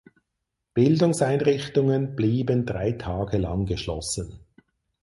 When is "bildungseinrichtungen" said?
0.73-2.15